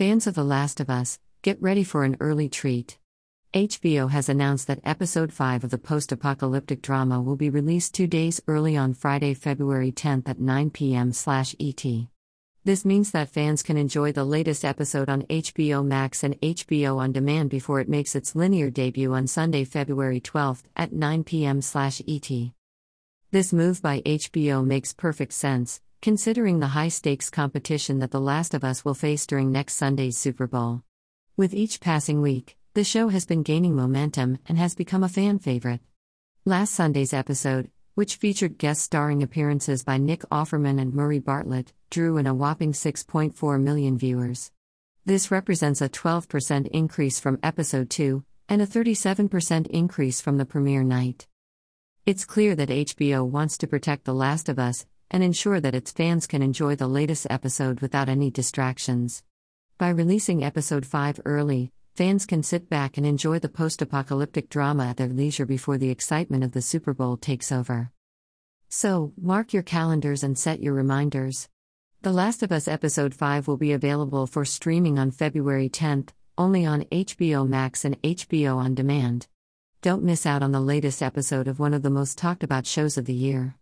Fans 0.00 0.26
of 0.26 0.34
The 0.34 0.44
Last 0.44 0.80
of 0.80 0.88
Us, 0.88 1.18
get 1.42 1.60
ready 1.60 1.84
for 1.84 2.04
an 2.04 2.16
early 2.20 2.48
treat. 2.48 2.98
HBO 3.52 4.10
has 4.10 4.30
announced 4.30 4.66
that 4.66 4.80
episode 4.82 5.30
5 5.30 5.64
of 5.64 5.68
the 5.68 5.76
post 5.76 6.10
apocalyptic 6.10 6.80
drama 6.80 7.20
will 7.20 7.36
be 7.36 7.50
released 7.50 7.92
two 7.92 8.06
days 8.06 8.40
early 8.48 8.78
on 8.78 8.94
Friday, 8.94 9.34
February 9.34 9.92
10th 9.92 10.26
at 10.26 10.40
9 10.40 10.70
p.m./ET. 10.70 12.08
This 12.64 12.84
means 12.86 13.10
that 13.10 13.28
fans 13.28 13.62
can 13.62 13.76
enjoy 13.76 14.10
the 14.10 14.24
latest 14.24 14.64
episode 14.64 15.10
on 15.10 15.24
HBO 15.24 15.84
Max 15.84 16.24
and 16.24 16.40
HBO 16.40 16.96
On 16.96 17.12
Demand 17.12 17.50
before 17.50 17.78
it 17.78 17.90
makes 17.90 18.16
its 18.16 18.34
linear 18.34 18.70
debut 18.70 19.12
on 19.12 19.26
Sunday, 19.26 19.64
February 19.64 20.18
12th 20.18 20.62
at 20.76 20.94
9 20.94 21.24
p.m./ET. 21.24 22.52
This 23.32 23.52
move 23.52 23.82
by 23.82 24.00
HBO 24.00 24.64
makes 24.64 24.94
perfect 24.94 25.34
sense, 25.34 25.82
considering 26.02 26.60
the 26.60 26.68
high 26.68 26.88
stakes 26.88 27.28
competition 27.28 27.98
that 27.98 28.10
The 28.10 28.20
Last 28.20 28.54
of 28.54 28.64
Us 28.64 28.86
will 28.86 28.94
face 28.94 29.26
during 29.26 29.52
next 29.52 29.74
Sunday's 29.74 30.16
Super 30.16 30.46
Bowl. 30.46 30.82
With 31.36 31.52
each 31.52 31.78
passing 31.78 32.22
week, 32.22 32.56
the 32.72 32.84
show 32.84 33.08
has 33.08 33.26
been 33.26 33.42
gaining 33.42 33.76
momentum 33.76 34.38
and 34.48 34.56
has 34.56 34.74
become 34.74 35.04
a 35.04 35.10
fan 35.10 35.38
favorite. 35.38 35.80
Last 36.46 36.72
Sunday's 36.72 37.12
episode, 37.12 37.70
which 37.96 38.16
featured 38.16 38.56
guest 38.56 38.80
starring 38.80 39.22
appearances 39.22 39.82
by 39.82 39.98
Nick 39.98 40.22
Offerman 40.30 40.80
and 40.80 40.94
Murray 40.94 41.18
Bartlett, 41.18 41.74
drew 41.90 42.16
in 42.16 42.26
a 42.26 42.32
whopping 42.32 42.72
6.4 42.72 43.60
million 43.60 43.98
viewers. 43.98 44.52
This 45.04 45.30
represents 45.30 45.82
a 45.82 45.88
12% 45.90 46.66
increase 46.68 47.20
from 47.20 47.38
episode 47.42 47.90
2 47.90 48.24
and 48.48 48.62
a 48.62 48.66
37% 48.66 49.66
increase 49.66 50.22
from 50.22 50.38
the 50.38 50.46
premiere 50.46 50.82
night. 50.82 51.26
It's 52.06 52.24
clear 52.24 52.54
that 52.54 52.70
HBO 52.70 53.28
wants 53.28 53.58
to 53.58 53.66
protect 53.66 54.04
The 54.04 54.14
Last 54.14 54.48
of 54.48 54.58
Us 54.58 54.86
and 55.10 55.22
ensure 55.22 55.60
that 55.60 55.74
its 55.74 55.92
fans 55.92 56.26
can 56.26 56.42
enjoy 56.42 56.76
the 56.76 56.86
latest 56.86 57.26
episode 57.30 57.80
without 57.80 58.08
any 58.08 58.30
distractions. 58.30 59.22
By 59.78 59.88
releasing 59.88 60.44
episode 60.44 60.86
5 60.86 61.20
early, 61.24 61.72
fans 61.94 62.26
can 62.26 62.42
sit 62.42 62.68
back 62.68 62.96
and 62.96 63.06
enjoy 63.06 63.38
the 63.38 63.48
post 63.48 63.82
apocalyptic 63.82 64.48
drama 64.48 64.86
at 64.86 64.96
their 64.96 65.08
leisure 65.08 65.46
before 65.46 65.78
the 65.78 65.90
excitement 65.90 66.44
of 66.44 66.52
the 66.52 66.62
Super 66.62 66.94
Bowl 66.94 67.16
takes 67.16 67.50
over. 67.50 67.90
So, 68.68 69.12
mark 69.20 69.52
your 69.52 69.64
calendars 69.64 70.22
and 70.22 70.38
set 70.38 70.62
your 70.62 70.74
reminders. 70.74 71.48
The 72.02 72.12
Last 72.12 72.42
of 72.42 72.52
Us 72.52 72.68
Episode 72.68 73.14
5 73.14 73.48
will 73.48 73.56
be 73.56 73.72
available 73.72 74.26
for 74.26 74.44
streaming 74.44 74.98
on 74.98 75.10
February 75.10 75.68
10th, 75.68 76.10
only 76.38 76.64
on 76.64 76.84
HBO 76.84 77.48
Max 77.48 77.84
and 77.84 78.00
HBO 78.02 78.56
On 78.56 78.74
Demand. 78.74 79.26
Don't 79.82 80.04
miss 80.04 80.24
out 80.24 80.42
on 80.42 80.52
the 80.52 80.60
latest 80.60 81.02
episode 81.02 81.48
of 81.48 81.58
one 81.58 81.74
of 81.74 81.82
the 81.82 81.90
most 81.90 82.16
talked 82.16 82.44
about 82.44 82.66
shows 82.66 82.96
of 82.96 83.06
the 83.06 83.12
year. 83.12 83.56